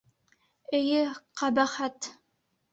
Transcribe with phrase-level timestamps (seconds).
[0.79, 1.03] —Эйе,
[1.43, 2.13] ҡәбәхәт!